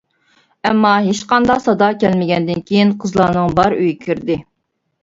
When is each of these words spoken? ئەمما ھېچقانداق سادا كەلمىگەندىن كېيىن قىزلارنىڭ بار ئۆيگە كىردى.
ئەمما 0.69 0.93
ھېچقانداق 1.07 1.61
سادا 1.67 1.91
كەلمىگەندىن 2.05 2.67
كېيىن 2.73 2.97
قىزلارنىڭ 3.05 3.55
بار 3.61 3.79
ئۆيگە 3.79 4.07
كىردى. 4.09 4.43